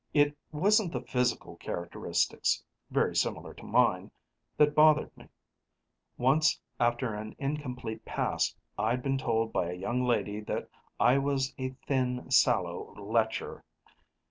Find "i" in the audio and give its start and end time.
10.99-11.19